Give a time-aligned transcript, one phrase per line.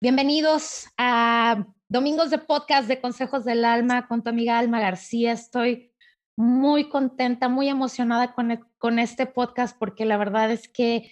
[0.00, 5.32] Bienvenidos a Domingos de Podcast de Consejos del Alma con tu amiga Alma García.
[5.32, 5.92] Estoy
[6.36, 11.10] muy contenta, muy emocionada con, e, este podcast porque la verdad es que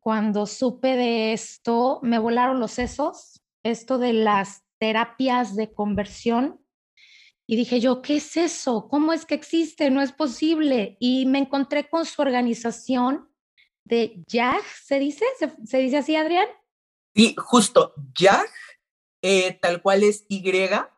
[0.00, 6.60] cuando supe de esto me volaron los sesos, esto de las terapias de conversión.
[7.46, 8.88] Y dije yo, ¿qué es eso?
[8.88, 9.90] ¿Cómo es que existe?
[9.90, 10.96] No es posible.
[10.98, 13.28] Y me encontré con su organización
[13.84, 15.24] de YAG, ¿se dice?
[15.64, 16.48] ¿Se, dice así, Adrián?
[17.14, 18.44] Sí, justo, YAG,
[19.22, 20.92] eh, tal cual es Y-A-A-J,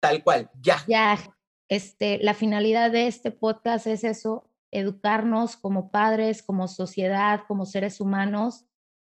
[0.00, 0.86] tal cual, YAG.
[0.86, 1.34] YAG.
[1.68, 8.00] Este, la finalidad de este podcast es eso, educarnos como padres, como sociedad, como seres
[8.00, 8.64] humanos,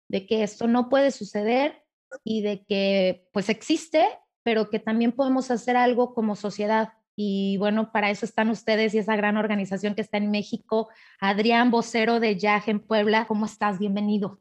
[0.10, 1.86] de que esto no puede suceder
[2.24, 4.04] y de que pues existe,
[4.44, 6.94] pero que también podemos hacer algo como sociedad.
[7.16, 10.90] Y bueno, para eso están ustedes y esa gran organización que está en México.
[11.20, 13.78] Adrián, vocero de YAG en Puebla, ¿cómo estás?
[13.78, 14.40] Bienvenido.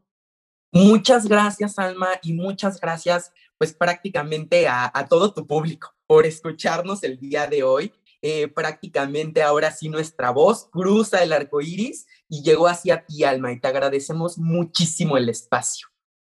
[0.73, 7.18] Muchas gracias, Alma, y muchas gracias, pues prácticamente a, todo tu público por escucharnos el
[7.18, 7.93] día de hoy.
[8.23, 13.51] Eh, prácticamente ahora sí nuestra voz cruza el arco iris y llegó hacia ti, Alma,
[13.51, 15.88] y te agradecemos muchísimo el espacio.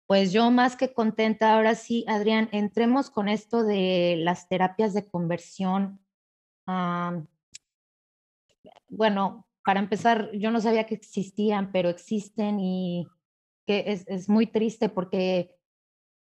[0.07, 5.07] Pues yo más que contenta, ahora sí, Adrián, entremos con esto de las terapias de
[5.07, 6.01] conversión.
[8.89, 13.07] bueno, para empezar, yo no sabía que existían, pero existen y
[13.67, 15.57] que es, es muy triste porque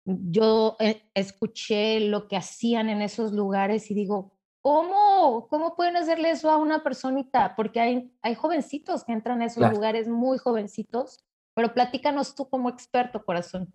[0.04, 4.32] yo eh, escuché lo que hacían en esos lugares y digo,
[4.62, 5.48] ¿cómo?
[5.48, 7.54] ¿Cómo pueden hacerle eso a una personita?
[7.56, 12.68] Porque hay, hay jovencitos que entran a esos lugares, muy jovencitos, pero platícanos tú como
[12.68, 13.72] experto, corazón.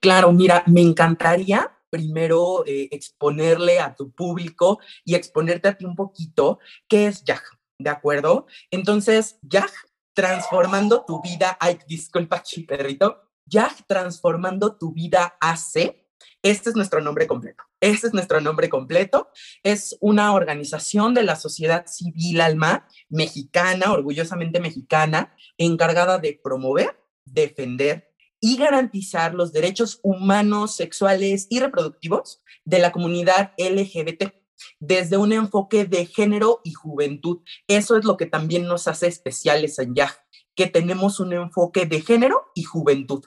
[0.00, 5.96] Claro, mira, me encantaría primero eh, exponerle a tu público y exponerte a ti un
[5.96, 7.42] poquito qué es YAG,
[7.78, 8.46] ¿de acuerdo?
[8.70, 9.70] Entonces, YAG
[10.16, 15.94] transformando tu vida, ay, disculpa, perrito, ya transformando tu vida AC.
[16.42, 17.64] Este es nuestro nombre completo.
[17.80, 19.28] Este es nuestro nombre completo.
[19.62, 28.10] Es una organización de la sociedad civil alma mexicana, orgullosamente mexicana, encargada de promover, defender
[28.40, 34.32] y garantizar los derechos humanos, sexuales y reproductivos de la comunidad LGBT
[34.80, 37.40] desde un enfoque de género y juventud.
[37.68, 40.14] Eso es lo que también nos hace especiales en YAG,
[40.54, 43.24] que tenemos un enfoque de género y juventud.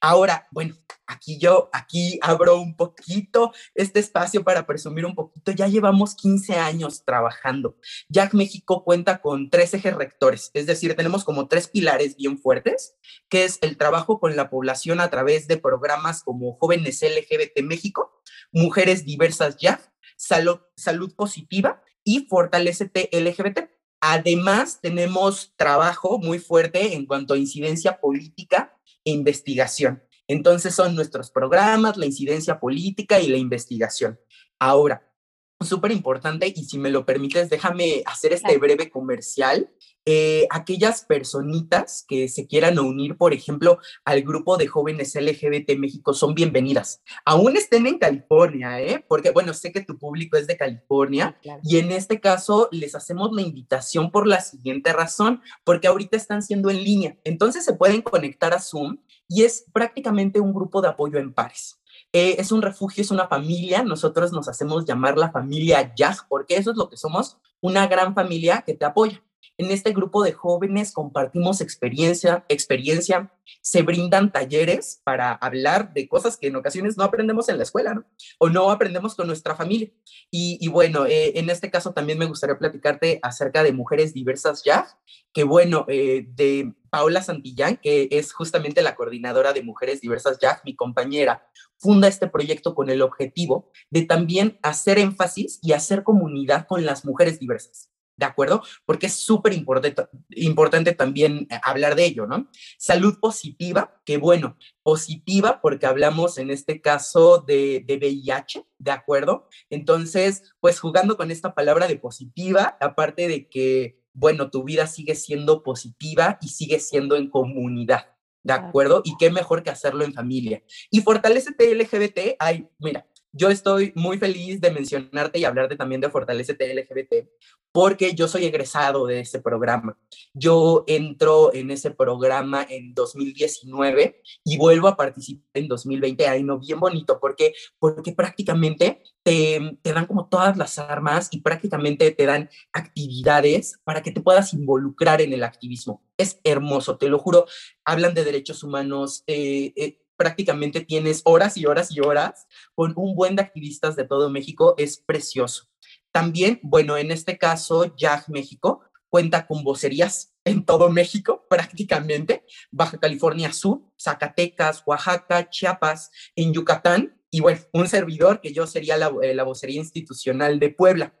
[0.00, 0.74] Ahora, bueno,
[1.06, 5.52] aquí yo, aquí abro un poquito este espacio para presumir un poquito.
[5.52, 7.76] Ya llevamos 15 años trabajando.
[8.08, 12.94] YAG México cuenta con tres ejes rectores, es decir, tenemos como tres pilares bien fuertes,
[13.28, 18.20] que es el trabajo con la población a través de programas como Jóvenes LGBT México,
[18.52, 19.89] Mujeres Diversas YAG
[20.20, 23.70] salud, salud positiva y fortalecete LGBT.
[24.02, 30.02] Además, tenemos trabajo muy fuerte en cuanto a incidencia política e investigación.
[30.28, 34.20] Entonces son nuestros programas, la incidencia política y la investigación.
[34.58, 35.10] Ahora,
[35.58, 39.70] súper importante y si me lo permites, déjame hacer este breve comercial.
[40.12, 46.14] Eh, aquellas personitas que se quieran unir, por ejemplo, al grupo de jóvenes LGBT México
[46.14, 47.00] son bienvenidas.
[47.24, 49.04] Aún estén en California, ¿eh?
[49.06, 53.30] Porque, bueno, sé que tu público es de California y en este caso les hacemos
[53.32, 58.02] la invitación por la siguiente razón, porque ahorita están siendo en línea, entonces se pueden
[58.02, 61.78] conectar a Zoom y es prácticamente un grupo de apoyo en pares.
[62.12, 63.84] Eh, es un refugio, es una familia.
[63.84, 68.12] Nosotros nos hacemos llamar la familia YAG, porque eso es lo que somos, una gran
[68.12, 69.22] familia que te apoya.
[69.60, 76.38] En este grupo de jóvenes compartimos experiencia, experiencia, se brindan talleres para hablar de cosas
[76.38, 78.06] que en ocasiones no aprendemos en la escuela.
[78.38, 79.90] O no aprendemos con nuestra familia.
[80.30, 84.88] Y, bueno, eh, en este caso también me gustaría platicarte acerca de Mujeres Diversas Ya,
[85.34, 90.62] que bueno, eh, de Paola Santillán, que es justamente la coordinadora de Mujeres Diversas Ya,
[90.64, 96.66] mi compañera, funda este proyecto con el objetivo de también hacer énfasis y hacer comunidad
[96.66, 97.90] con las mujeres diversas.
[98.20, 98.62] ¿De acuerdo?
[98.84, 102.48] Porque es súper importante, importante también eh, hablar de ello, ¿no?
[102.78, 109.48] Salud positiva, que bueno, positiva porque hablamos en este caso de, de VIH, ¿de acuerdo?
[109.70, 115.14] Entonces, pues jugando con esta palabra de positiva, aparte de que, bueno, tu vida sigue
[115.14, 118.06] siendo positiva y sigue siendo en comunidad.
[118.42, 119.02] ¿De acuerdo?
[119.04, 120.62] Y qué mejor que hacerlo en familia.
[120.90, 126.10] Y fortalece LGBT, hay, mira, yo estoy muy feliz de mencionarte y hablarte también de
[126.10, 127.28] Fortalecete LGBT,
[127.72, 129.96] porque yo soy egresado de ese programa.
[130.34, 136.26] Yo entro en ese programa en 2019 y vuelvo a participar en 2020.
[136.26, 141.40] Ay, no, bien bonito, porque, porque prácticamente te, te dan como todas las armas y
[141.40, 146.02] prácticamente te dan actividades para que te puedas involucrar en el activismo.
[146.16, 147.46] Es hermoso, te lo juro.
[147.84, 149.22] Hablan de derechos humanos.
[149.28, 154.04] Eh, eh, prácticamente tienes horas y horas y horas con un buen de activistas de
[154.04, 155.70] todo México, es precioso.
[156.12, 162.98] También, bueno, en este caso, YAG México cuenta con vocerías en todo México, prácticamente, Baja
[162.98, 169.10] California Sur, Zacatecas, Oaxaca, Chiapas, en Yucatán, y bueno, un servidor que yo sería la,
[169.22, 171.14] eh, la vocería institucional de Puebla.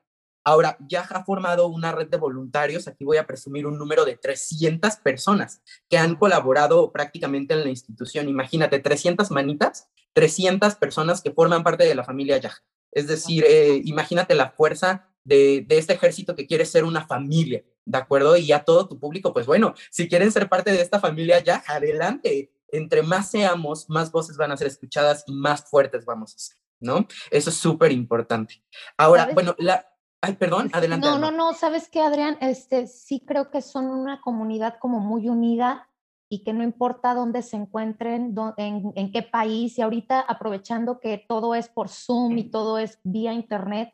[0.44, 4.16] Ahora, ya ha formado una red de voluntarios, aquí voy a presumir un número de
[4.16, 8.28] 300 personas que han colaborado prácticamente en la institución.
[8.28, 12.54] Imagínate, 300 manitas, 300 personas que forman parte de la familia Yaj.
[12.92, 17.62] Es decir, eh, imagínate la fuerza de, de, este ejército que quiere ser una familia,
[17.84, 18.36] ¿de acuerdo?
[18.36, 21.64] Y a todo tu público, pues bueno, si quieren ser parte de esta familia Yaj,
[21.68, 22.52] adelante.
[22.72, 26.56] Entre más seamos, más voces van a ser escuchadas y más fuertes vamos a ser,
[26.78, 27.06] ¿no?
[27.30, 28.62] Eso es súper importante.
[28.96, 29.89] Ahora, bueno, la,
[30.22, 31.06] Ay, perdón, adelante.
[31.06, 35.28] No, no, no, sabes qué, Adrián, este, sí creo que son una comunidad como muy
[35.28, 35.88] unida
[36.28, 41.18] y que no importa dónde se encuentren, en, en, qué país, y ahorita aprovechando que
[41.18, 43.92] todo es por Zoom y todo es vía Internet,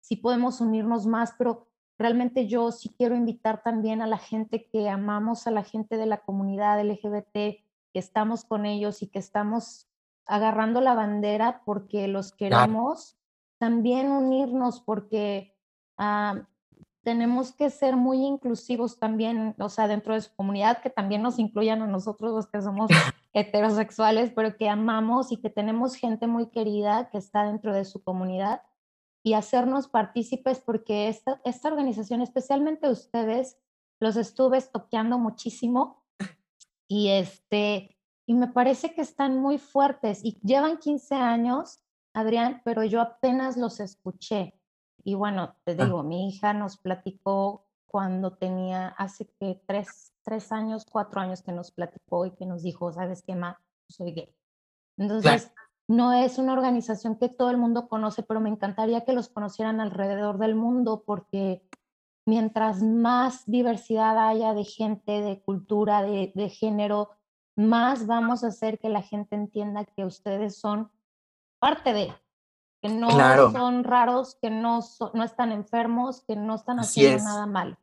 [0.00, 4.88] sí podemos unirnos más, pero realmente yo sí quiero invitar también a la gente que
[4.88, 9.88] amamos a la gente de la comunidad LGBT, que estamos con ellos y que estamos
[10.26, 13.16] agarrando la bandera porque los queremos,
[13.58, 15.57] también unirnos porque
[15.98, 16.46] Ah,
[17.02, 21.38] tenemos que ser muy inclusivos también, o sea, dentro de su comunidad, que también nos
[21.38, 22.90] incluyan a nosotros los que somos
[23.32, 28.02] heterosexuales, pero que amamos y que tenemos gente muy querida que está dentro de su
[28.02, 28.62] comunidad
[29.22, 33.58] y hacernos partícipes porque esta, esta organización, especialmente ustedes,
[34.00, 36.04] los estuve estoqueando muchísimo
[36.88, 37.96] y este
[38.26, 41.80] y me parece que están muy fuertes y llevan 15 años,
[42.12, 44.57] Adrián, pero yo apenas los escuché.
[45.08, 45.86] Y bueno, te ah.
[45.86, 51.50] digo, mi hija nos platicó cuando tenía hace que tres, tres años, cuatro años que
[51.50, 53.56] nos platicó y que nos dijo, ¿sabes qué, más?
[53.88, 54.34] Soy gay.
[54.98, 55.50] Entonces,
[55.86, 59.80] no es una organización que todo el mundo conoce, pero me encantaría que los conocieran
[59.80, 61.66] alrededor del mundo porque
[62.26, 67.12] mientras más diversidad haya de gente, de cultura, de, de género,
[67.56, 70.90] más vamos a hacer que la gente entienda que ustedes son
[71.58, 72.12] parte de,
[72.80, 73.10] que no
[73.52, 74.80] son raros, que no,
[75.14, 77.78] no están enfermos, que no están haciendo nada mal.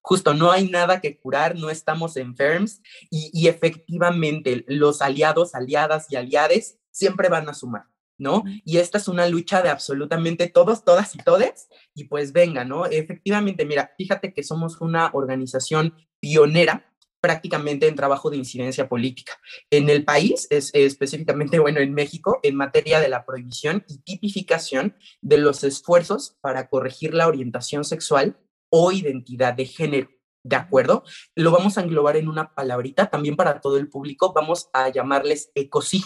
[0.00, 6.06] Justo, no hay nada que curar, no estamos enfermos y, y, efectivamente los aliados, aliadas
[6.10, 7.86] y aliades siempre van a sumar,
[8.18, 8.44] ¿no?
[8.66, 12.84] Y esta es una lucha de absolutamente todos, todas y todes y pues venga, ¿no?
[12.84, 16.93] Efectivamente, mira, fíjate que somos una organización pionera
[17.24, 19.32] prácticamente en trabajo de incidencia política.
[19.70, 24.94] En el país, es, específicamente, bueno, en México, en materia de la prohibición y tipificación
[25.22, 28.38] de los esfuerzos para corregir la orientación sexual
[28.68, 30.10] o identidad de género.
[30.42, 31.02] ¿De acuerdo?
[31.34, 34.34] Lo vamos a englobar en una palabrita también para todo el público.
[34.34, 36.04] Vamos a llamarles ECOSIG.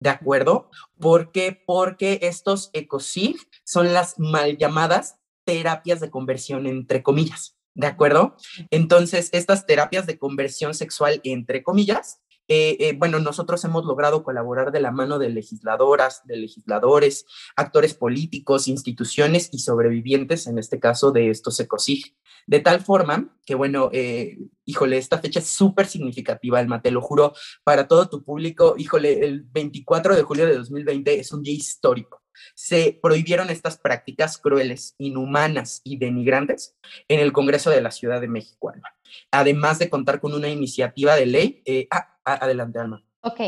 [0.00, 0.72] ¿De acuerdo?
[0.98, 1.62] ¿Por qué?
[1.64, 7.57] Porque estos ECOSIG son las mal llamadas terapias de conversión, entre comillas.
[7.74, 8.36] ¿De acuerdo?
[8.70, 12.20] Entonces, estas terapias de conversión sexual, entre comillas,
[12.50, 17.26] eh, eh, bueno, nosotros hemos logrado colaborar de la mano de legisladoras, de legisladores,
[17.56, 22.16] actores políticos, instituciones y sobrevivientes, en este caso de estos ECOSIG.
[22.46, 27.02] De tal forma que, bueno, eh, híjole, esta fecha es súper significativa, Alma, te lo
[27.02, 27.34] juro,
[27.64, 28.74] para todo tu público.
[28.78, 32.22] Híjole, el 24 de julio de 2020 es un día histórico
[32.54, 36.76] se prohibieron estas prácticas crueles, inhumanas y denigrantes
[37.08, 38.94] en el Congreso de la Ciudad de México, Alma.
[39.30, 41.62] Además de contar con una iniciativa de ley.
[41.64, 43.02] Eh, ah, adelante, Alma.
[43.20, 43.40] Ok,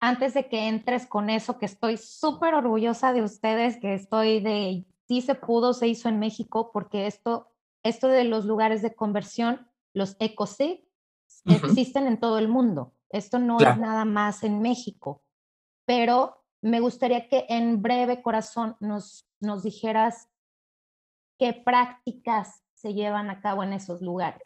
[0.00, 4.84] antes de que entres con eso, que estoy súper orgullosa de ustedes, que estoy de,
[5.06, 9.68] sí se pudo, se hizo en México, porque esto, esto de los lugares de conversión,
[9.92, 10.84] los ECOSIG,
[11.46, 12.92] existen en todo el mundo.
[13.10, 15.22] Esto no es nada más en México,
[15.84, 20.28] pero me gustaría que en breve corazón nos, nos dijeras
[21.38, 24.42] qué prácticas se llevan a cabo en esos lugares.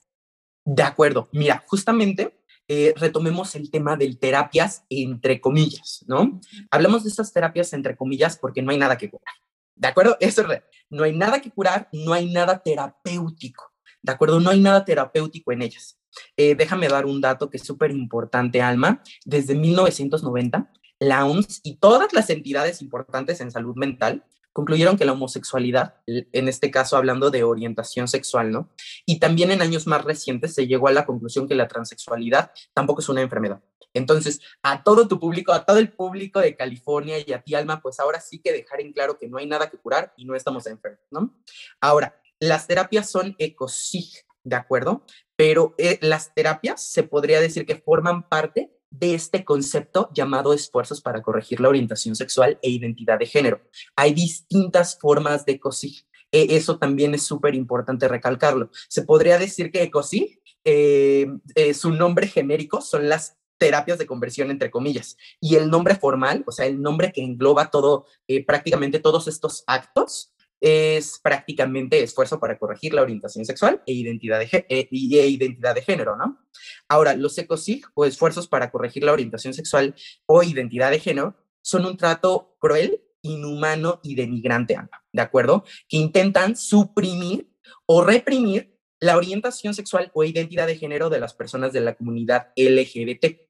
[0.65, 6.41] De acuerdo, mira, justamente eh, retomemos el tema de terapias entre comillas, ¿no?
[6.71, 9.35] Hablamos de estas terapias entre comillas porque no hay nada que curar,
[9.77, 10.17] ¿de acuerdo?
[10.19, 14.41] Eso es No hay nada que curar, no hay nada terapéutico, ¿de acuerdo?
[14.41, 16.01] No hay nada terapéutico en ellas.
[16.37, 19.03] Eh, déjame dar un dato que es súper importante, Alma.
[19.25, 25.13] Desde 1990 la OMS y todas las entidades importantes en salud mental concluyeron que la
[25.13, 28.71] homosexualidad, en este caso hablando de orientación sexual, ¿no?
[29.05, 33.03] Y también en años más recientes se llegó a la conclusión que la transexualidad tampoco
[33.03, 33.61] es una enfermedad.
[33.93, 37.81] Entonces, a todo tu público, a todo el público de California y a ti, Alma,
[37.83, 40.35] pues ahora sí que dejar en claro que no hay nada que curar y no
[40.35, 41.35] estamos enfermos, ¿no?
[41.81, 45.05] Ahora, las terapias son ecosig, ¿de acuerdo?
[45.37, 51.01] Pero eh, las terapias se podría decir que forman parte de este concepto llamado esfuerzos
[51.01, 53.61] para corregir la orientación sexual e identidad de género.
[53.95, 56.07] Hay distintas formas de ECOSIG.
[56.33, 58.71] E, eso también es súper importante recalcarlo.
[58.89, 64.51] Se podría decir que ECOSIG, eh, eh, su nombre genérico son las terapias de conversión
[64.51, 69.01] entre comillas y el nombre formal, o sea, el nombre que engloba todo, eh, prácticamente
[69.01, 74.89] todos estos actos, es prácticamente esfuerzo para corregir la orientación sexual e identidad de, e
[75.29, 76.47] identidad de género, ¿no?
[76.89, 79.95] Ahora, los ECOSIG o esfuerzos para corregir la orientación sexual
[80.27, 84.79] o identidad de género son un trato cruel, inhumano y denigrante,
[85.13, 85.65] ¿de acuerdo?
[85.89, 87.51] Que intentan suprimir
[87.87, 92.53] o reprimir la orientación sexual o identidad de género de las personas de la comunidad
[92.57, 93.41] LGBT.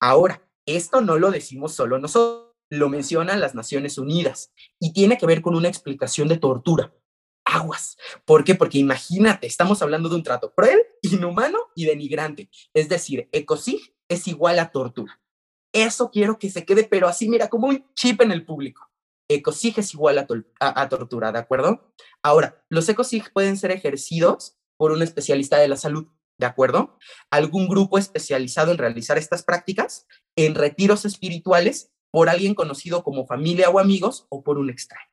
[0.00, 5.26] Ahora, esto no lo decimos solo nosotros lo mencionan las Naciones Unidas y tiene que
[5.26, 6.94] ver con una explicación de tortura.
[7.44, 7.96] Aguas.
[8.24, 8.54] ¿Por qué?
[8.54, 12.48] Porque imagínate, estamos hablando de un trato cruel, inhumano y denigrante.
[12.72, 15.20] Es decir, ecosig es igual a tortura.
[15.72, 18.90] Eso quiero que se quede, pero así, mira, como un chip en el público.
[19.28, 20.26] Ecosig es igual a,
[20.60, 21.92] a tortura, ¿de acuerdo?
[22.22, 26.06] Ahora, los ecosig pueden ser ejercidos por un especialista de la salud,
[26.38, 26.98] ¿de acuerdo?
[27.30, 33.70] Algún grupo especializado en realizar estas prácticas en retiros espirituales por alguien conocido como familia
[33.70, 35.10] o amigos o por un extraño.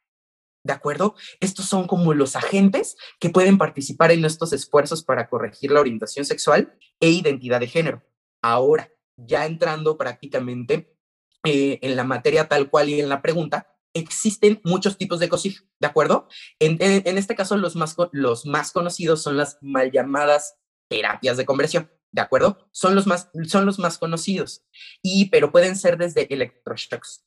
[0.64, 1.16] ¿De acuerdo?
[1.40, 6.26] Estos son como los agentes que pueden participar en estos esfuerzos para corregir la orientación
[6.26, 8.04] sexual e identidad de género.
[8.44, 10.96] Ahora, ya entrando prácticamente
[11.44, 15.58] eh, en la materia tal cual y en la pregunta, existen muchos tipos de COSIG,
[15.80, 16.28] ¿de acuerdo?
[16.60, 20.54] En, en, este caso, los más, los más conocidos son las mal llamadas
[20.88, 21.90] terapias de conversión.
[22.12, 22.68] ¿De acuerdo?
[22.72, 24.66] Son los más, son los más conocidos.
[25.02, 27.26] Y, pero pueden ser desde electroshocks.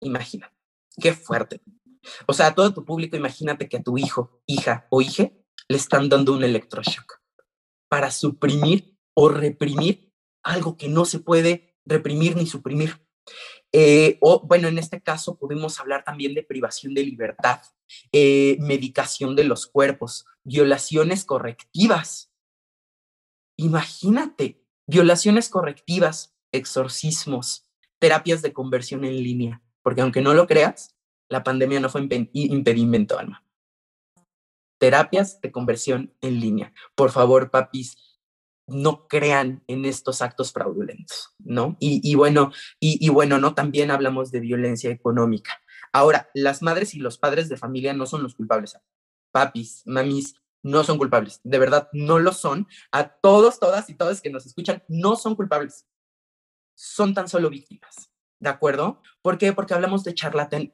[0.00, 0.52] Imagina,
[1.00, 1.60] qué fuerte.
[2.26, 5.30] O sea, a todo tu público, imagínate que a tu hijo, hija o hija
[5.68, 7.20] le están dando un electroshock
[7.88, 13.00] para suprimir o reprimir algo que no se puede reprimir ni suprimir.
[13.72, 17.60] Eh, o bueno, en este caso podemos hablar también de privación de libertad,
[18.10, 22.31] eh, medicación de los cuerpos, violaciones correctivas,
[23.62, 27.68] Imagínate, violaciones correctivas, exorcismos,
[28.00, 30.96] terapias de conversión en línea, porque aunque no lo creas,
[31.28, 33.46] la pandemia no fue impedimento, Alma.
[34.78, 36.74] Terapias de conversión en línea.
[36.96, 37.96] Por favor, papis,
[38.66, 41.76] no crean en estos actos fraudulentos, ¿no?
[41.78, 42.50] Y, bueno,
[42.80, 43.54] y, bueno, ¿no?
[43.54, 45.62] También hablamos de violencia económica.
[45.92, 48.76] Ahora, las madres y los padres de familia no son los culpables.
[49.30, 51.40] Papis, mamis, no son culpables.
[51.42, 52.68] De verdad, no lo son.
[52.90, 55.86] A todos, todas y todos que nos escuchan, no son culpables.
[56.74, 58.10] Son tan solo víctimas.
[58.38, 59.00] ¿De acuerdo?
[59.22, 59.52] ¿Por qué?
[59.52, 60.14] Porque hablamos de,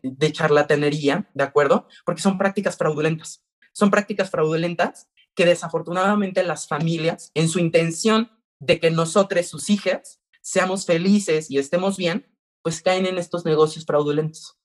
[0.03, 1.87] de charlatanería, ¿de acuerdo?
[2.05, 3.45] Porque son prácticas fraudulentas.
[3.73, 10.21] Son prácticas fraudulentas que desafortunadamente las familias, en su intención de que nosotros, sus hijas,
[10.41, 12.27] seamos felices y estemos bien,
[12.63, 14.59] pues caen en estos negocios fraudulentos.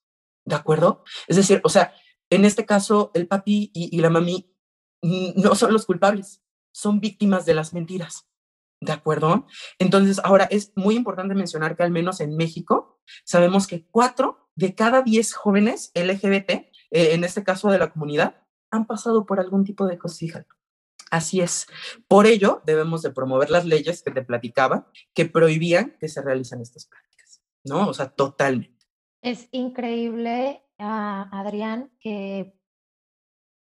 [0.45, 1.03] ¿De acuerdo?
[1.27, 1.93] Es decir, o sea,
[2.29, 4.52] en este caso, el papi y, y la mami
[5.03, 6.41] no son los culpables,
[6.71, 8.27] son víctimas de las mentiras.
[8.81, 9.47] ¿De acuerdo?
[9.79, 14.75] Entonces, ahora es muy importante mencionar que al menos en México sabemos que cuatro de
[14.75, 18.41] cada diez jóvenes LGBT, eh, en este caso de la comunidad,
[18.71, 20.45] han pasado por algún tipo de cosija.
[21.11, 21.67] Así es.
[22.07, 26.59] Por ello, debemos de promover las leyes que te platicaba que prohibían que se realicen
[26.59, 27.87] estas prácticas, ¿no?
[27.87, 28.85] O sea, totalmente.
[29.21, 32.59] Es increíble, uh, Adrián, que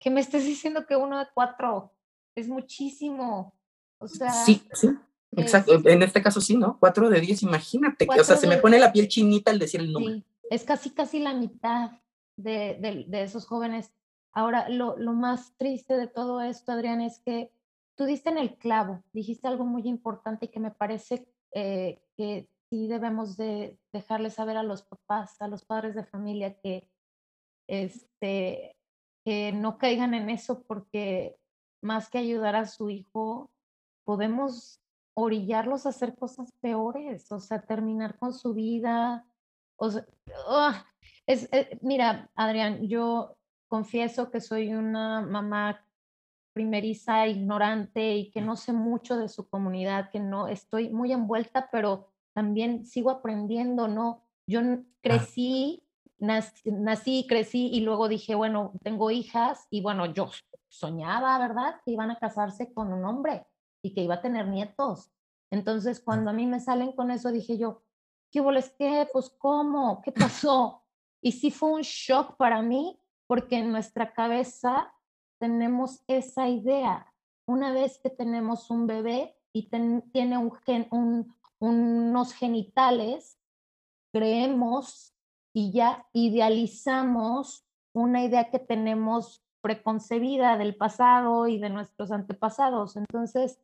[0.06, 1.92] que me estés diciendo que uno de cuatro
[2.36, 3.56] es muchísimo.
[3.98, 4.32] O sea.
[4.32, 4.90] Sí, sí.
[5.32, 5.82] Exacto.
[5.84, 6.78] en este caso sí, ¿no?
[6.80, 8.08] Cuatro de diez, imagínate.
[8.08, 10.18] O sea, se me pone la piel chinita al decir el número.
[10.18, 11.90] Sí, es casi, casi la mitad
[12.38, 13.94] de, de, de esos jóvenes.
[14.32, 17.52] Ahora, lo, lo, más triste de todo esto, Adrián, es que
[17.98, 22.48] tú diste en el clavo, dijiste algo muy importante y que me parece eh, que
[22.70, 26.88] sí debemos de dejarle saber a los papás, a los padres de familia que
[27.68, 28.76] este,
[29.26, 31.36] que no caigan en eso porque
[31.82, 33.52] más que ayudar a su hijo,
[34.06, 34.80] podemos
[35.16, 39.26] orillarlos a hacer cosas peores, o sea, terminar con su vida.
[39.78, 40.06] O sea,
[40.48, 40.86] ¡ah!
[41.26, 43.36] es, eh, mira, Adrián, yo
[43.68, 45.86] confieso que soy una mamá
[46.54, 51.70] primeriza, ignorante y que no sé mucho de su comunidad, que no estoy muy envuelta,
[51.72, 54.24] pero también sigo aprendiendo, ¿no?
[54.48, 54.62] Yo
[55.02, 55.84] crecí,
[56.18, 60.30] nací, crecí y luego dije, bueno, tengo hijas y bueno, yo
[60.68, 61.82] soñaba, ¿verdad?
[61.84, 63.46] Que iban a casarse con un hombre
[63.82, 65.12] y que iba a tener nietos.
[65.52, 67.84] Entonces, cuando a mí me salen con eso, dije yo,
[68.32, 69.08] ¿qué es qué?
[69.12, 70.02] Pues, ¿cómo?
[70.02, 70.84] ¿Qué pasó?
[71.22, 74.94] Y sí fue un shock para mí, porque en nuestra cabeza
[75.40, 77.12] tenemos esa idea.
[77.48, 80.88] Una vez que tenemos un bebé y tiene un gen,
[81.60, 83.40] unos genitales,
[84.12, 85.15] creemos
[85.56, 92.98] y ya idealizamos una idea que tenemos preconcebida del pasado y de nuestros antepasados.
[92.98, 93.58] Entonces,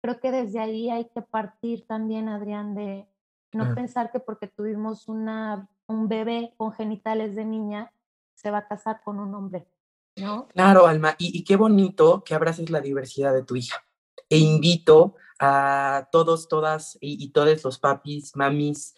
[0.00, 3.08] creo que desde ahí hay que partir también, Adrián, de
[3.52, 7.92] no pensar que porque tuvimos una, un bebé con genitales de niña,
[8.34, 9.66] se va a casar con un hombre,
[10.16, 10.46] ¿no?
[10.48, 13.84] Claro, Alma, y, qué bonito que abraces la diversidad de tu hija.
[14.28, 18.94] E invito a todos, todas y, y todos los papis, mamis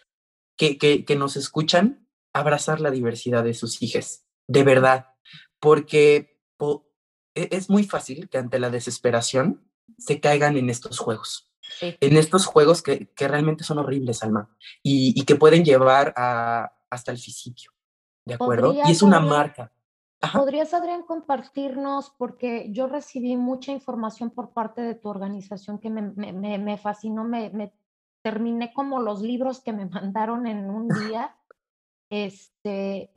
[0.58, 2.05] que, que, que nos escuchan
[2.38, 5.06] abrazar la diversidad de sus hijas, de verdad,
[5.60, 6.40] porque
[7.34, 11.52] e, es muy fácil que ante la desesperación se caigan en estos juegos.
[11.80, 16.72] En estos juegos que, que, realmente son horribles, Alma, y, y que pueden llevar a,
[16.90, 17.72] hasta el suicidio.
[18.24, 18.72] ¿De acuerdo?
[18.72, 19.72] Y es una marca.
[20.32, 26.02] ¿Podrías, Adrián, compartirnos, porque yo recibí mucha información por parte de tu organización que me,
[26.02, 27.72] me, me fascinó, me, me,
[28.22, 31.36] terminé como los libros que me mandaron en un día,
[32.10, 33.10] este,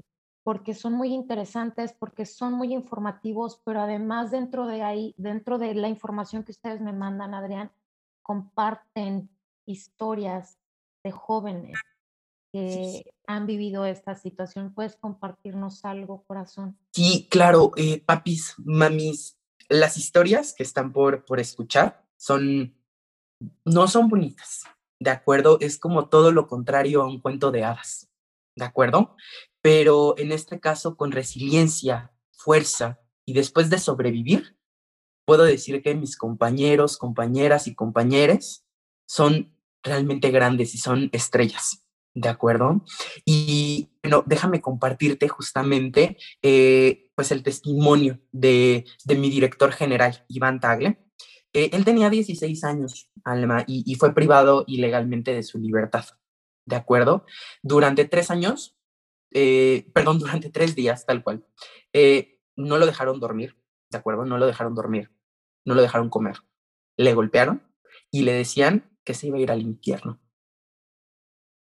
[0.44, 5.74] porque son muy interesantes, porque son muy informativos, pero además dentro de ahí, dentro de
[5.76, 7.72] la información que ustedes me mandan, Adrián,
[8.22, 9.30] comparten
[9.66, 10.58] historias
[11.04, 11.78] de jóvenes
[12.52, 14.74] que han vivido esta situación.
[14.74, 16.78] ¿Puedes compartirnos algo, corazón?
[16.94, 22.76] Sí, claro, eh, papis, mamis, las historias que están por, por escuchar son,
[23.66, 24.64] no son bonitas,
[25.00, 25.60] ¿de acuerdo?
[25.62, 28.09] Es como todo lo contrario a un cuento de hadas,
[28.60, 29.16] ¿de acuerdo?
[29.62, 34.58] pero en este caso con resiliencia, fuerza y después de sobrevivir,
[35.26, 38.66] puedo decir que mis compañeros, compañeras y compañeros
[39.06, 41.84] son realmente grandes y son estrellas.
[42.16, 42.84] ¿De acuerdo?
[43.24, 50.60] Y bueno, déjame compartirte justamente eh, pues el testimonio de, de, mi director general, Iván
[50.60, 51.00] Tagle.
[51.54, 56.06] Eh, él tenía 16 años, Alma, y fue privado ilegalmente de su libertad.
[56.70, 57.26] ¿De acuerdo?
[57.64, 58.80] Durante tres años
[59.32, 61.46] eh, perdón, durante tres días, tal cual.
[61.94, 63.58] Eh, no lo dejaron dormir,
[63.90, 64.26] ¿de acuerdo?
[64.26, 65.12] No lo dejaron dormir,
[65.66, 66.38] no lo dejaron comer.
[66.98, 67.64] Le golpearon
[68.12, 70.20] y le decían que se iba a ir al infierno.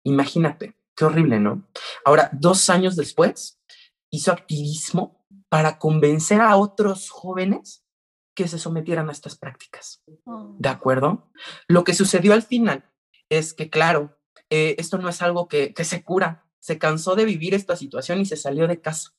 [0.04, 1.70] Imagínate, qué horrible, ¿no?
[2.04, 3.62] Ahora, dos años después,
[4.10, 7.86] hizo activismo para convencer a otros jóvenes
[8.34, 10.02] que se sometieran a estas prácticas.
[10.06, 10.72] ¿De oh.
[10.72, 11.32] acuerdo?
[11.68, 12.90] Lo que sucedió al final
[13.30, 14.18] es que, claro,
[14.52, 18.22] eh, esto no es algo que, que se cura, se cansó de vivir esta situación
[18.22, 19.16] y se salió de casa.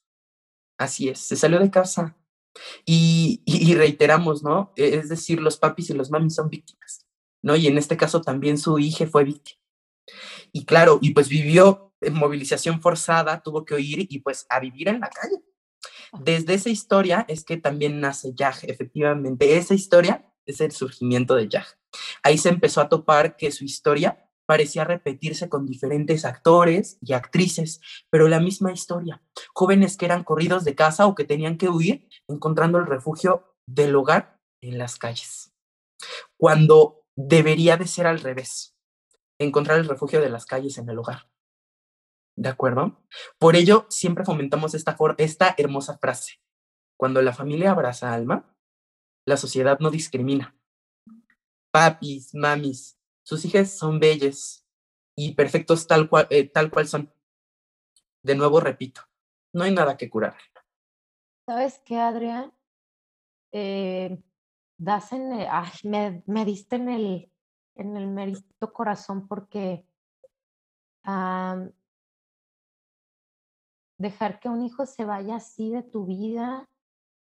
[0.78, 2.16] Así es, se salió de casa.
[2.84, 3.42] Y,
[3.74, 4.72] reiteramos, ¿no?
[4.76, 7.06] E, es decir, los papis y los mamis son víctimas,
[7.42, 7.56] ¿no?
[7.56, 9.60] Y en este caso también su hija fue víctima.
[10.52, 14.88] Y claro, y pues vivió en movilización forzada, tuvo que huir y pues a vivir
[14.88, 15.42] en la calle.
[16.20, 19.56] Desde esa historia es que también nace Yaj, efectivamente.
[19.56, 21.66] Esa historia es el surgimiento de Yaj.
[22.22, 27.80] Ahí se empezó a topar que su historia parecía repetirse con diferentes actores y actrices,
[28.10, 29.22] pero la misma historia.
[29.54, 33.96] Jóvenes que eran corridos de casa o que tenían que huir, encontrando el refugio del
[33.96, 35.54] hogar en las calles.
[36.36, 38.76] Cuando debería de ser al revés,
[39.40, 41.30] encontrar el refugio de las calles en el hogar.
[42.36, 43.02] ¿De acuerdo?
[43.38, 46.42] Por ello, siempre fomentamos esta, esta hermosa frase.
[46.98, 48.54] Cuando la familia abraza alma,
[49.26, 50.54] la sociedad no discrimina.
[51.72, 54.66] Papis, mamis, sus hijas son bellas
[55.16, 57.12] y perfectos tal cual, eh, tal cual son.
[58.22, 59.02] De nuevo repito,
[59.52, 60.36] no hay nada que curar.
[61.46, 62.52] ¿Sabes qué, Adrián?
[63.52, 64.22] Eh,
[65.10, 65.28] en
[65.84, 67.32] me, me, diste en el,
[67.76, 69.86] en el merito corazón porque
[73.98, 76.68] dejar que un hijo se vaya así de tu vida,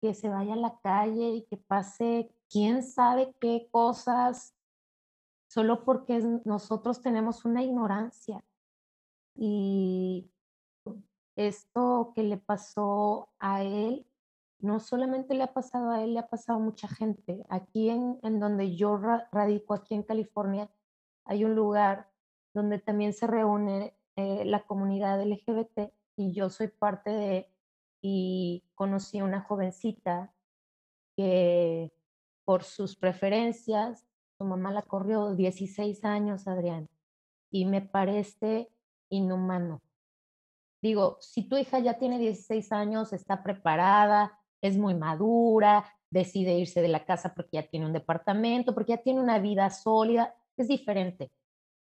[0.02, 4.56] que se vaya a la calle y que pase quién sabe qué cosas
[5.52, 8.42] solo porque nosotros tenemos una ignorancia.
[9.36, 10.32] Y
[11.36, 14.08] esto que le pasó a él,
[14.60, 17.46] no solamente le ha pasado a él, le ha pasado a mucha gente.
[17.50, 20.72] Aquí en, en donde yo radico, aquí en California,
[21.26, 22.10] hay un lugar
[22.54, 27.52] donde también se reúne eh, la comunidad LGBT y yo soy parte de,
[28.02, 30.34] y conocí a una jovencita
[31.18, 31.92] que
[32.46, 34.08] por sus preferencias
[34.42, 36.90] su mamá la corrió 16 años, Adrián.
[37.52, 38.72] Y me parece
[39.10, 39.84] inhumano.
[40.82, 46.82] Digo, si tu hija ya tiene 16 años, está preparada, es muy madura, decide irse
[46.82, 50.68] de la casa porque ya tiene un departamento, porque ya tiene una vida sólida, es
[50.68, 51.32] diferente.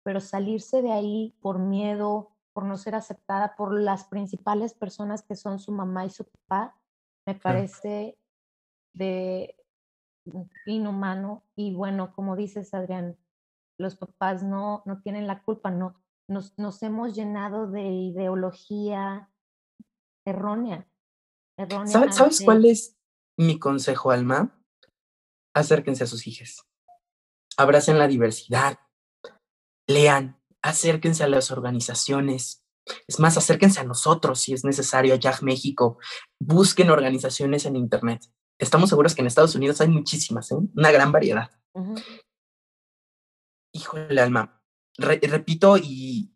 [0.03, 5.35] Pero salirse de ahí por miedo, por no ser aceptada por las principales personas que
[5.35, 6.73] son su mamá y su papá,
[7.25, 8.17] me parece
[8.93, 9.57] de
[10.65, 11.43] inhumano.
[11.55, 13.17] Y bueno, como dices, Adrián,
[13.77, 19.29] los papás no, no tienen la culpa, no, nos, nos hemos llenado de ideología
[20.25, 20.88] errónea.
[21.85, 22.97] ¿Sabes, cuál es
[23.38, 24.59] mi consejo, Alma?
[25.55, 26.65] Acérquense a sus hijas.
[27.57, 28.79] Abracen la diversidad.
[29.88, 30.41] Lean.
[30.61, 32.65] Acérquense a las organizaciones.
[33.07, 35.97] Es más, acérquense a nosotros si es necesario, a YAG México.
[36.39, 38.25] Busquen organizaciones en Internet.
[38.57, 40.55] Estamos seguros que en Estados Unidos hay muchísimas, ¿eh?
[40.75, 41.51] una gran variedad.
[43.73, 44.61] Híjole, Alma.
[44.97, 46.33] repito y,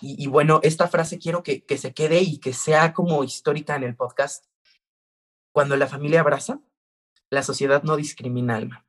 [0.00, 3.84] y, bueno, esta frase quiero que, que se quede y que sea como histórica en
[3.84, 4.44] el podcast.
[5.52, 6.60] Cuando la familia abraza,
[7.30, 8.86] la sociedad no discrimina alma.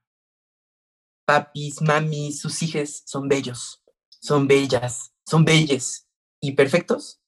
[1.25, 3.82] Papis, mamis, sus hijos son bellos,
[4.21, 6.08] son bellas, son belles
[6.41, 7.21] y perfectos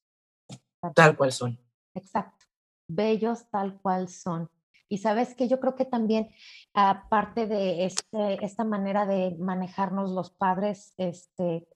[0.94, 1.60] tal cual son.
[1.94, 2.46] Exacto,
[2.88, 4.50] bellos tal cual son.
[4.90, 6.30] Y sabes que yo creo que también,
[6.74, 11.68] aparte de este, esta manera de manejarnos los padres, este,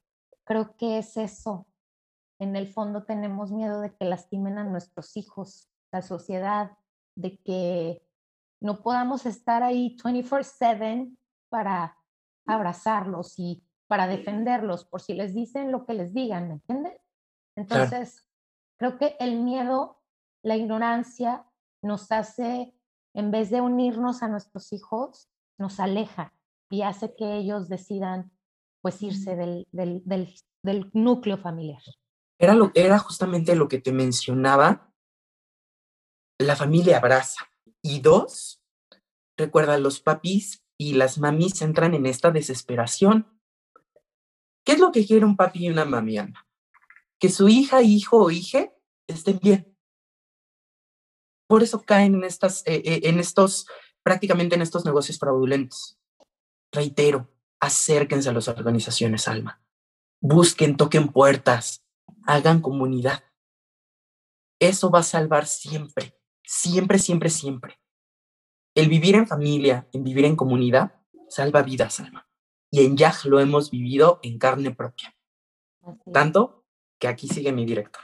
[0.43, 1.67] creo que es eso,
[2.39, 6.71] en el fondo tenemos miedo de que lastimen a nuestros hijos, la sociedad,
[7.15, 8.06] de que
[8.60, 11.15] no podamos estar ahí 24/7
[11.49, 11.97] para
[12.45, 16.99] abrazarlos y para defenderlos, por si les dicen lo que les digan, ¿me entiendes?
[17.56, 18.28] Entonces,
[18.78, 20.02] creo que el miedo,
[20.41, 21.45] la ignorancia
[21.82, 22.73] nos hace,
[23.13, 26.34] en vez de unirnos a nuestros hijos, nos aleja
[26.69, 28.32] y hace que ellos decidan
[28.82, 31.82] pues irse del, del, del, del núcleo familiar
[32.43, 34.91] era, lo, era justamente lo que te mencionaba.
[36.38, 37.49] La familia abraza.
[37.82, 38.62] Y dos,
[39.38, 43.39] recuerda, los papis y las mamis entran en esta desesperación.
[44.65, 46.47] ¿Qué es lo que quiere un papi y una mami, Ana?
[47.19, 48.73] Que su hija, hijo o hija
[49.08, 49.73] estén bien.
[51.54, 53.68] Por eso caen en, estas, eh, eh, en estos,
[54.02, 56.00] prácticamente en estos negocios fraudulentos.
[56.72, 59.62] Reitero, acérquense a las organizaciones, Alma.
[60.20, 61.86] Busquen, toquen puertas,
[62.26, 63.24] hagan comunidad.
[64.60, 67.80] Eso va a salvar siempre, siempre, siempre, siempre.
[68.74, 72.28] El vivir en familia, en vivir en comunidad, salva vidas, Alma.
[72.72, 75.16] Y en Yaj lo hemos vivido en carne propia.
[76.12, 76.66] Tanto
[77.00, 78.02] que aquí sigue mi director.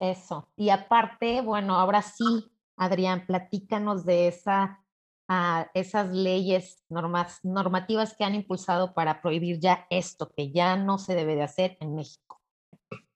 [0.00, 0.48] Eso.
[0.56, 4.84] Y aparte, bueno, ahora sí, Adrián, platícanos de esa,
[5.28, 10.98] uh, esas leyes normas, normativas que han impulsado para prohibir ya esto, que ya no
[10.98, 12.40] se debe de hacer en México.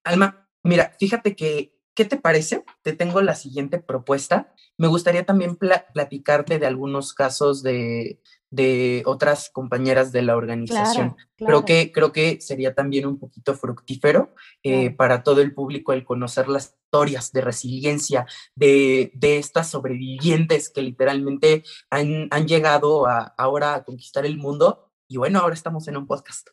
[0.04, 2.64] Alma, mira, fíjate que, ¿qué te parece?
[2.82, 4.54] Te tengo la siguiente propuesta.
[4.76, 11.16] Me gustaría también platicarte de algunos casos de, de otras compañeras de la organización.
[11.36, 14.32] Creo, que, creo que sería también un poquito fructífero
[14.62, 20.70] eh, para todo el público el conocer las historias de resiliencia de, de estas sobrevivientes
[20.70, 24.92] que literalmente han, han llegado a, ahora a conquistar el mundo.
[25.08, 26.50] Y bueno, ahora estamos en un podcast.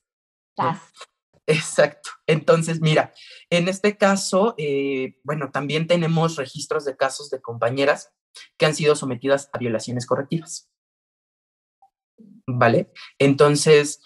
[1.48, 2.10] Exacto.
[2.26, 3.14] Entonces, mira,
[3.50, 8.14] en este caso, eh, bueno, también tenemos registros de casos de compañeras
[8.58, 10.70] que han sido sometidas a violaciones correctivas.
[12.48, 12.92] ¿Vale?
[13.20, 14.02] Entonces,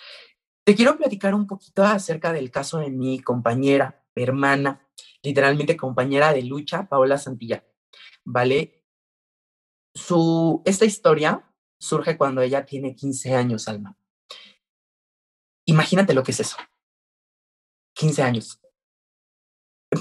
[0.65, 4.87] te quiero platicar un poquito acerca del caso de mi compañera, hermana,
[5.21, 7.65] literalmente compañera de lucha, Paola Santilla.
[8.25, 8.83] ¿Vale?
[9.93, 11.49] Su, esta historia
[11.79, 13.97] surge cuando ella tiene 15 años, Alma.
[15.65, 16.57] Imagínate lo que es eso.
[17.99, 18.61] 15 años.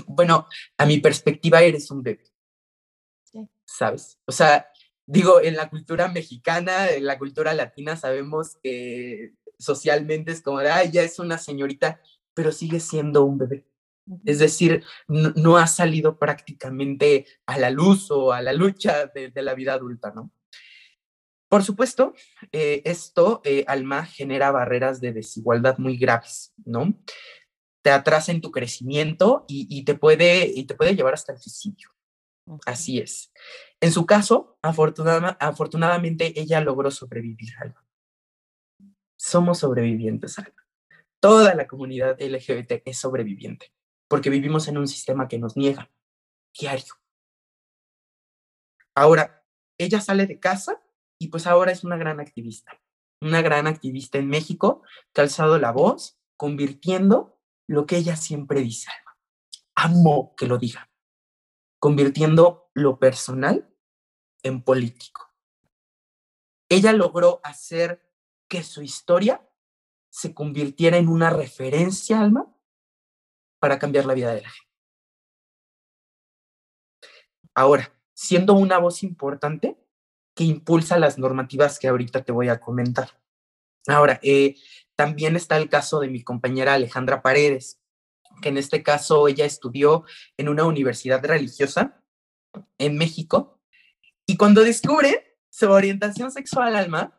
[0.06, 2.24] Bueno, a mi perspectiva eres un bebé.
[3.64, 4.18] ¿Sabes?
[4.24, 4.70] O sea,
[5.04, 10.90] digo, en la cultura mexicana, en la cultura latina, sabemos que socialmente es como ay,
[10.92, 12.00] ya es una señorita,
[12.34, 13.66] pero sigue siendo un bebé.
[14.24, 19.54] Es decir, no, ha salido prácticamente a la luz o a la lucha de, la
[19.54, 20.30] vida adulta, ¿no?
[21.48, 22.14] Por supuesto,
[22.52, 26.94] eh, esto, eh, Alma, genera barreras de desigualdad muy graves, ¿no?
[27.88, 31.88] Te atrasa en tu crecimiento y, te, puede, y te puede llevar hasta el suicidio.
[32.66, 33.32] Así es.
[33.80, 37.82] En su caso, afortunadamente, ella logró sobrevivir, Alma.
[39.18, 40.66] Somos sobrevivientes, Alma.
[41.18, 43.72] Toda la comunidad LGBT es sobreviviente,
[44.06, 45.90] porque vivimos en un sistema que nos niega
[46.60, 46.92] diario.
[48.94, 49.46] Ahora,
[49.78, 50.78] ella sale de casa
[51.18, 52.78] y pues ahora es una gran activista,
[53.22, 54.82] una gran activista en México
[55.14, 57.37] que ha alzado la voz, convirtiendo
[57.68, 58.90] lo que ella siempre dice,
[59.76, 60.90] amo que lo diga,
[61.78, 63.72] convirtiendo lo personal
[64.42, 65.32] en político.
[66.68, 68.10] Ella logró hacer
[68.48, 69.46] que su historia
[70.10, 72.52] se convirtiera en una referencia, Alma,
[73.60, 74.68] para cambiar la vida de la gente.
[77.54, 79.78] Ahora, siendo una voz importante
[80.34, 83.20] que impulsa las normativas que ahorita te voy a comentar.
[83.88, 84.56] Ahora, eh,
[84.96, 87.80] también está el caso de mi compañera Alejandra Paredes,
[88.42, 90.04] que en este caso ella estudió
[90.36, 92.00] en una universidad religiosa
[92.78, 93.58] en México
[94.30, 97.18] y cuando descubre su orientación sexual, Alma,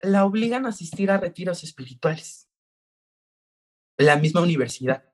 [0.00, 2.48] la obligan a asistir a retiros espirituales.
[3.98, 5.04] La misma universidad.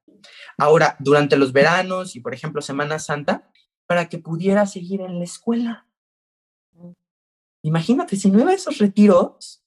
[0.57, 3.51] Ahora, durante los veranos y, por ejemplo, Semana Santa,
[3.87, 5.89] para que pudiera seguir en la escuela.
[7.63, 9.65] Imagínate, si no iba a esos retiros,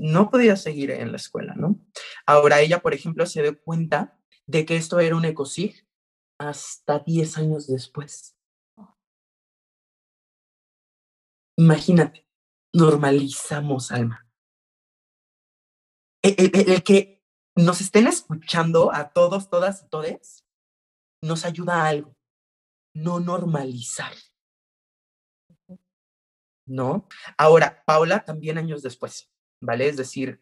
[0.00, 1.78] no podía seguir en la escuela, ¿no?
[2.24, 5.86] Ahora ella, por ejemplo, se dio cuenta de que esto era un ecosig
[6.38, 8.34] hasta 10 años después.
[11.58, 12.26] Imagínate,
[12.72, 14.26] normalizamos alma.
[16.22, 17.22] El, el, que
[17.54, 20.46] nos estén escuchando a todos, todas y todes,
[21.22, 22.16] nos ayuda a algo,
[22.94, 24.14] no normalizar.
[26.66, 27.06] ¿No?
[27.36, 29.30] Ahora, Paula también años después,
[29.60, 29.88] ¿vale?
[29.88, 30.40] Es decir,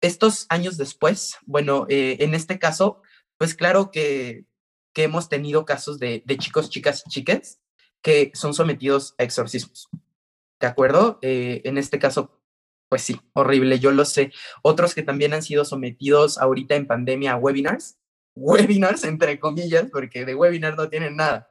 [0.00, 3.02] estos años después, bueno, eh, en este caso,
[3.38, 4.44] pues claro que,
[4.92, 7.60] que hemos tenido casos de, de, chicos, chicas chiques
[8.02, 9.88] que son sometidos a exorcismos.
[10.60, 11.18] ¿De acuerdo?
[11.22, 12.40] Eh, en este caso,
[12.88, 14.32] pues sí, horrible, yo lo sé.
[14.62, 17.96] Otros que también han sido sometidos ahorita en pandemia a webinars,
[18.34, 21.50] webinars entre comillas, porque de webinar no tienen nada,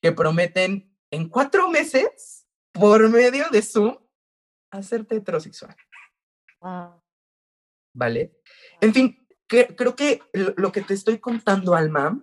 [0.00, 3.96] que prometen en cuatro meses, por medio de Zoom,
[4.72, 5.76] hacerte heterosexual.
[7.94, 8.40] ¿Vale?
[8.80, 12.20] En fin, creo que lo que te estoy contando, Alma,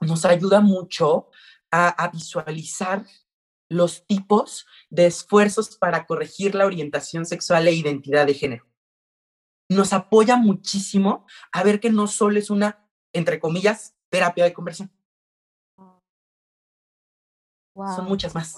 [0.00, 1.30] nos ayuda mucho
[1.70, 3.04] a, a visualizar
[3.70, 8.66] los tipos de esfuerzos para corregir la orientación sexual e identidad de género.
[9.68, 14.90] Nos apoya muchísimo a ver que no solo es una, entre comillas, terapia de conversión.
[17.74, 17.94] Wow.
[17.94, 18.56] Son muchas más,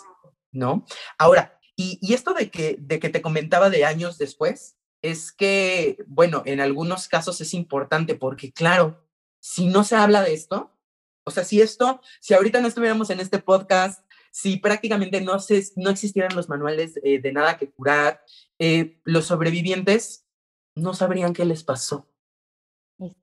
[0.52, 0.84] ¿no?
[1.18, 1.59] Ahora,
[2.00, 6.60] y, esto de que, de que te comentaba de años después, es que, bueno, en
[6.60, 9.06] algunos casos es importante porque, claro,
[9.40, 10.76] si no se habla de esto,
[11.24, 15.64] o sea, si esto, si ahorita no estuviéramos en este podcast, si prácticamente no, se,
[15.76, 18.22] no existieran los manuales eh, de nada que curar,
[18.58, 20.26] eh, los sobrevivientes
[20.74, 22.08] no sabrían qué les pasó.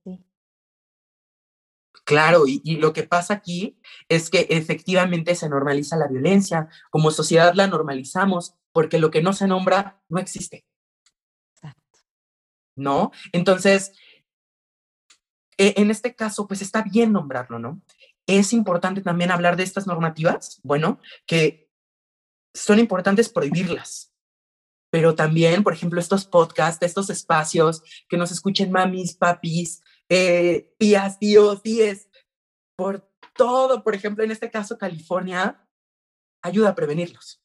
[0.04, 0.27] Sí.
[2.04, 6.70] Claro, y, y, lo que pasa aquí es que efectivamente se normaliza la violencia.
[6.90, 10.66] Como sociedad la normalizamos porque lo que no se nombra no existe.
[11.56, 12.00] Exacto.
[12.76, 13.12] ¿No?
[13.32, 13.92] Entonces,
[15.58, 17.82] e, en este caso, pues está bien nombrarlo, ¿no?
[18.28, 21.70] Es importante también hablar de estas normativas, bueno, que
[22.54, 24.14] son importantes prohibirlas,
[24.92, 31.20] pero también, por ejemplo, estos podcasts, estos espacios, que nos escuchen mamis, papis, eh, tías,
[31.20, 32.10] tíos, tíes,
[32.76, 35.68] por todo, por ejemplo, en este caso California,
[36.42, 37.42] ayuda a prevenirlos.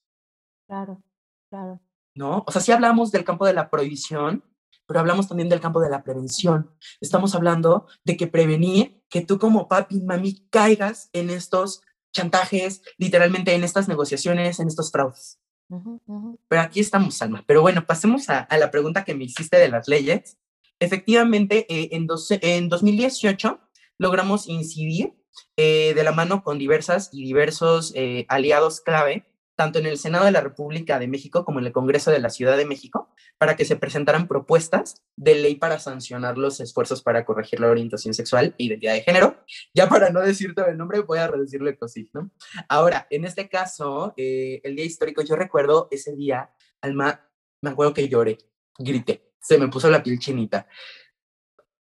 [0.69, 1.03] Claro,
[1.51, 1.81] claro.
[2.15, 2.45] ¿No?
[2.47, 4.45] O sea, si hablamos del campo de la prohibición,
[4.87, 6.71] pero hablamos también del campo de la prevención.
[7.01, 13.55] Estamos hablando de que prevenir que tú como papi, mami, caigas en estos chantajes, literalmente
[13.55, 15.41] en estas negociaciones, en estos fraudes.
[15.71, 16.39] Uh -huh, uh -huh.
[16.49, 17.43] Pero aquí estamos, Alma.
[17.47, 20.39] Pero bueno, pasemos a, a, la pregunta que me hiciste de las leyes.
[20.83, 23.61] Efectivamente, eh, en, dos, en 2018
[23.99, 25.15] logramos incidir
[25.57, 30.25] eh, de la mano con diversas y diversos eh, aliados clave, tanto en el Senado
[30.25, 33.55] de la República de México como en el Congreso de la Ciudad de México, para
[33.55, 38.57] que se presentaran propuestas de ley para sancionar los esfuerzos para corregir la orientación sexual
[38.59, 39.37] e identidad de género.
[39.73, 42.33] Ya para no decirte el nombre, voy a decirle cosí, ¿no?
[42.69, 47.95] Ahora, en este caso, eh, el día histórico, yo recuerdo ese día, Alma, me acuerdo
[47.95, 48.39] que lloré,
[48.81, 50.67] grité, se me puso la piel chinita.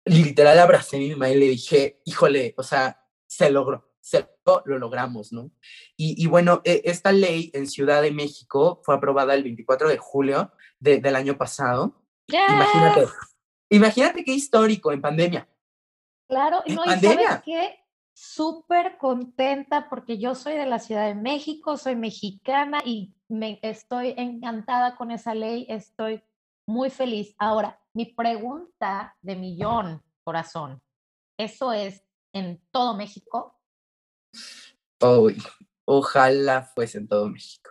[0.05, 4.63] Literal abracé a mi mamá y le dije, híjole, o sea, se logró, se lo,
[4.67, 5.53] lo logramos, ¿no?
[5.97, 10.53] Y, y, bueno, esta ley en Ciudad de México fue aprobada el 24 de julio
[10.81, 12.05] de, del año pasado.
[12.27, 12.41] Yes.
[12.49, 13.07] Imagínate,
[13.71, 15.49] imagínate qué histórico en pandemia.
[16.29, 17.21] Claro, en no, pandemia.
[17.21, 17.83] y sabes qué,
[18.15, 24.15] súper contenta porque yo soy de la Ciudad de México, soy mexicana y me estoy
[24.17, 26.23] encantada con esa ley, estoy
[26.67, 27.35] muy feliz.
[27.39, 30.81] Ahora, mi pregunta de millón, corazón,
[31.39, 33.59] ¿eso es en todo México?
[35.85, 37.71] Ojalá fuese en todo México.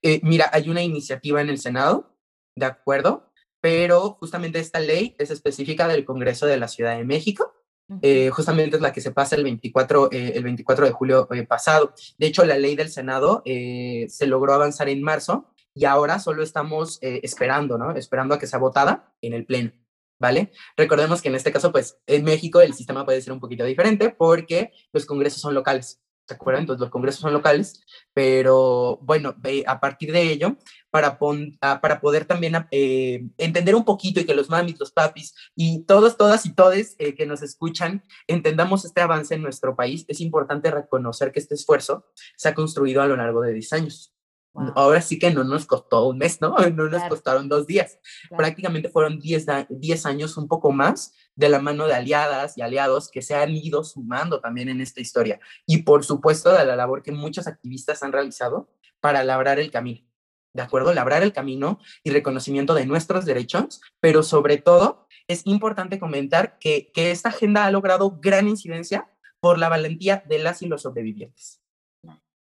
[0.00, 2.16] Eh, mira, hay una iniciativa en el Senado,
[2.56, 3.30] ¿de acuerdo?
[3.60, 7.54] Pero justamente esta ley es específica del Congreso de la Ciudad de México.
[8.00, 11.92] eh, justamente es la que se pasa el 24, eh, el 24 de julio pasado.
[12.16, 16.98] De hecho, la ley del Senado se logró avanzar en marzo y ahora solo estamos
[17.00, 17.92] esperando, ¿no?
[17.92, 19.72] Esperando a que sea votada en el Pleno.
[20.18, 20.52] ¿Vale?
[20.76, 24.10] Recordemos que en este caso, pues en México el sistema puede ser un poquito diferente
[24.10, 26.00] porque los congresos son locales.
[26.26, 26.62] ¿se acuerdan?
[26.62, 27.82] Entonces los congresos son locales,
[28.12, 29.34] pero bueno,
[29.66, 30.56] a partir de ello,
[30.90, 31.18] para,
[31.60, 35.84] ah, para poder también eh, entender un poquito y que los mamis, los papis y
[35.84, 40.20] todos, todas y todes eh, que nos escuchan entendamos este avance en nuestro país, es
[40.20, 42.06] importante reconocer que este esfuerzo
[42.36, 44.11] se ha construido a lo largo de 10 años.
[44.54, 46.54] Ahora sí que no nos costó un mes, ¿no?
[46.56, 47.98] No nos costaron dos días.
[48.36, 53.22] Prácticamente fueron 10 años, un poco más, de la mano de aliadas y aliados que
[53.22, 55.40] se han ido sumando también en esta historia.
[55.66, 58.68] Y por supuesto de la labor que muchos activistas han realizado
[59.00, 60.06] para labrar el camino.
[60.52, 60.92] ¿De acuerdo?
[60.92, 66.90] Labrar el camino y reconocimiento de nuestros derechos, pero sobre todo es importante comentar que,
[66.92, 69.08] que esta agenda ha logrado gran incidencia
[69.40, 71.62] por la valentía de las y los sobrevivientes.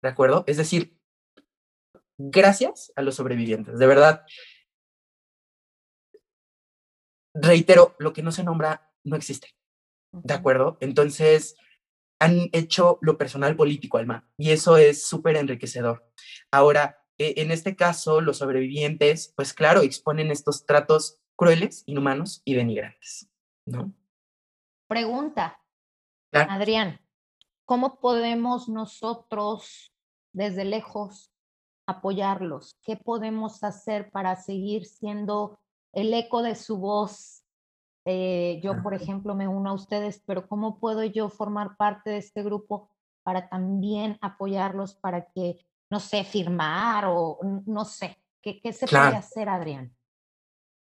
[0.03, 0.45] ¿De acuerdo?
[0.47, 0.99] Es decir,
[2.19, 3.79] gracias a los sobrevivientes.
[3.79, 4.25] De verdad,
[7.35, 9.49] reitero, lo que no se nombra no existe.
[10.13, 10.79] ¿De acuerdo?
[10.81, 11.57] Entonces,
[12.21, 16.09] han hecho lo personal político, Alma, y eso es súper enriquecedor.
[16.51, 22.55] Ahora, e, en este caso, los sobrevivientes, pues claro, exponen estos tratos crueles, inhumanos y
[22.55, 23.29] denigrantes,
[23.67, 23.93] ¿no?
[24.87, 25.61] Pregunta,
[26.33, 27.01] Adrián,
[27.65, 29.93] ¿cómo podemos nosotros
[30.33, 31.34] desde lejos
[31.87, 32.77] apoyarlos?
[32.83, 35.59] ¿Qué podemos hacer para seguir siendo
[35.93, 37.45] el eco de su voz?
[38.07, 42.19] Eh, yo, por ejemplo, me uno a ustedes, pero ¿cómo puedo yo formar parte de
[42.19, 42.91] este grupo
[43.23, 45.59] para también apoyarlos para que,
[45.91, 49.97] no sé, firmar o no sé, ¿qué, qué se puede hacer, Adrián?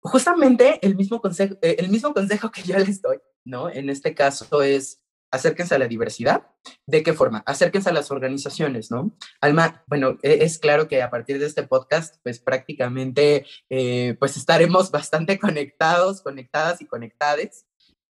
[0.02, 3.70] Justamente el mismo, consejo, eh, el mismo consejo que yo les doy, ¿no?
[3.70, 5.02] En este caso es
[5.34, 6.44] acérquense a la diversidad.
[6.86, 7.44] ¿De qué forma?
[7.48, 9.18] Acérquense a las organizaciones, ¿no?
[9.42, 14.38] Alma, bueno, e, es claro que a partir de este podcast, pues prácticamente, eh, pues
[14.38, 17.66] estaremos bastante conectados, conectadas y conectades.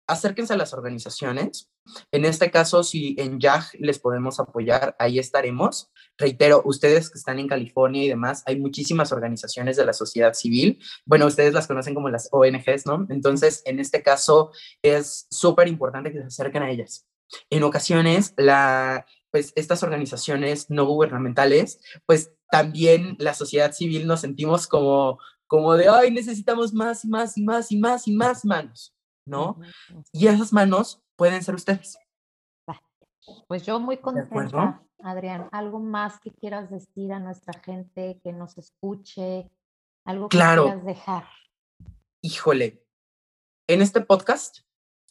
[0.05, 1.71] Acérquense a las organizaciones.
[2.12, 5.91] En este caso, si en YAG les podemos apoyar, ahí estaremos.
[6.17, 10.79] Reitero, ustedes que están en California y demás, hay muchísimas organizaciones de la sociedad civil.
[11.05, 13.07] Bueno, ustedes las conocen como las ONGs, ¿no?
[13.09, 17.07] Entonces, en este caso, es súper importante que se acerquen a ellas.
[17.49, 24.67] En ocasiones, la, pues estas organizaciones no gubernamentales, pues también la sociedad civil nos sentimos
[24.67, 28.95] como, como de, ay, necesitamos más y más y más y más y más manos,
[29.25, 29.59] ¿no?
[30.12, 31.97] Y esas manos pueden ser ustedes.
[33.47, 35.49] Pues yo muy contenta, Adrián.
[35.51, 39.49] ¿Algo más que quieras decir a nuestra gente que nos escuche?
[40.05, 41.25] ¿Algo que quieras dejar?
[42.21, 42.86] Híjole,
[43.67, 44.59] en este podcast,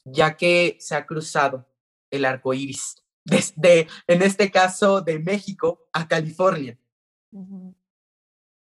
[0.05, 1.72] ya que se ha cruzado
[2.12, 6.79] el arco iris, desde, en este caso, de México a California.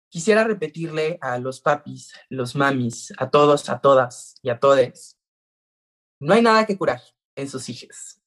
[0.09, 5.19] Quisiera repetirle a los papis, los mamis, a todos, a todas y a todes,
[6.21, 7.01] no hay nada que curar
[7.37, 8.21] en sus hijas.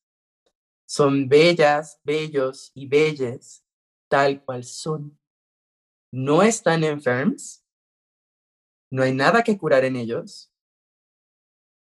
[0.85, 3.65] Son bellas, bellos y bellas,
[4.07, 5.19] tal cual son.
[6.11, 7.63] No están enfermos,
[8.89, 10.53] no hay nada que curar en ellos.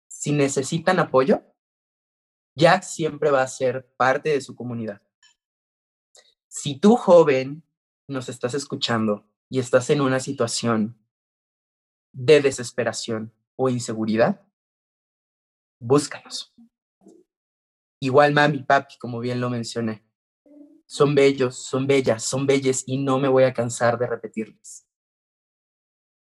[0.07, 1.43] Si necesitan apoyo,
[2.55, 5.01] Jack siempre va a ser parte de su comunidad.
[6.47, 7.63] Si tú, joven,
[8.07, 10.97] nos estás escuchando y estás en una situación
[12.13, 14.41] de desesperación o inseguridad,
[15.79, 16.55] búscanos.
[17.99, 20.05] Igual mami, papi, como bien lo mencioné.
[20.85, 24.87] Son bellos, son bellas, son belles y no me voy a cansar de repetirles.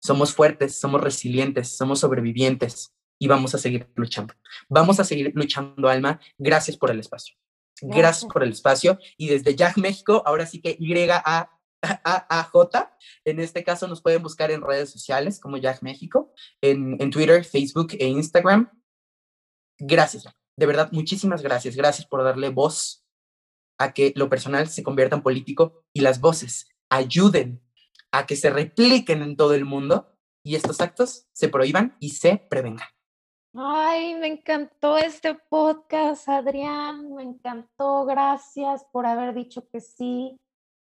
[0.01, 4.33] Somos fuertes, somos resilientes, somos sobrevivientes y vamos a seguir luchando.
[4.69, 6.19] Vamos a seguir luchando, Alma.
[6.37, 7.35] Gracias por el espacio.
[7.81, 8.97] Gracias, por el espacio.
[9.17, 11.49] Y desde Jack México, ahora sí que Y A
[11.81, 12.97] A, J.
[13.25, 17.43] En este caso nos pueden buscar en redes sociales como Jack México, en, en Twitter,
[17.43, 18.71] Facebook e Instagram.
[19.79, 20.25] Gracias,
[20.57, 21.75] de verdad, muchísimas gracias.
[21.75, 23.05] Gracias por darle voz
[23.79, 27.61] a que lo personal se convierta en político y las voces ayuden
[28.11, 32.37] a que se repliquen en todo el mundo y estos actos se prohíban y se
[32.49, 32.87] prevengan.
[33.59, 40.39] Ay, me encantó este podcast, Adrián, me encantó, gracias por haber dicho que sí.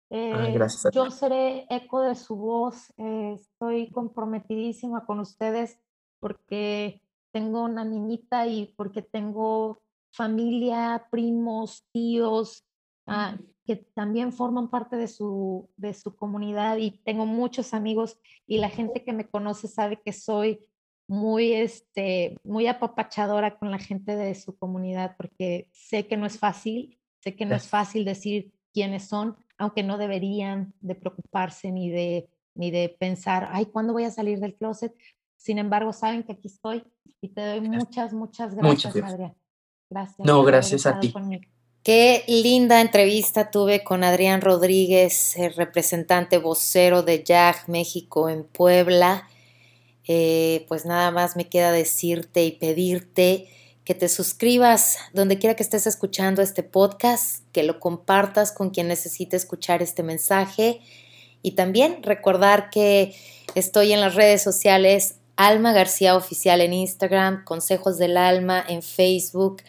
[0.10, 0.94] Eh, gracias.
[0.94, 5.80] Yo seré eco de su voz, eh, estoy comprometidísima con ustedes
[6.20, 9.82] porque tengo una niñita y porque tengo
[10.12, 12.66] familia, primos, tíos,
[13.06, 18.58] ah, que también forman parte de su, de su comunidad y tengo muchos amigos y
[18.58, 20.68] la gente que me conoce sabe que soy
[21.08, 26.38] muy, este, muy apapachadora con la gente de su comunidad, porque sé que no es
[26.38, 31.90] fácil, sé que no es fácil decir quiénes son, aunque no deberían de preocuparse ni
[31.90, 34.94] de, ni de pensar, ay, ¿cuándo voy a salir del closet?
[35.38, 36.84] Sin embargo, saben que aquí estoy
[37.22, 39.36] y te doy muchas, muchas gracias, Adrián.
[39.90, 40.28] Gracias.
[40.28, 41.14] No, gracias a ti.
[41.82, 49.30] Qué linda entrevista tuve con Adrián Rodríguez, el representante vocero de JAG México en Puebla.
[50.08, 53.50] Eh, pues nada más me queda decirte y pedirte
[53.84, 58.88] que te suscribas donde quiera que estés escuchando este podcast, que lo compartas con quien
[58.88, 60.82] necesite escuchar este mensaje
[61.42, 63.16] y también recordar que
[63.56, 69.62] estoy en las redes sociales Alma García Oficial en Instagram, Consejos del Alma en Facebook,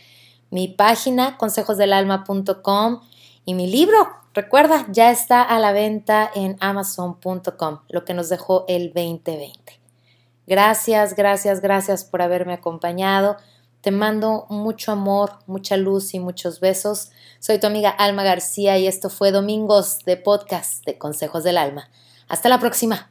[0.51, 3.01] mi página consejosdelalma.com
[3.45, 8.65] y mi libro, recuerda, ya está a la venta en amazon.com, lo que nos dejó
[8.67, 9.78] el 2020.
[10.49, 13.37] Gracias, gracias, gracias por haberme acompañado.
[13.83, 17.11] Te mando mucho amor, mucha luz y muchos besos.
[17.39, 21.91] Soy tu amiga Alma García y esto fue Domingos de Podcast de Consejos del Alma.
[22.29, 23.11] Hasta la próxima.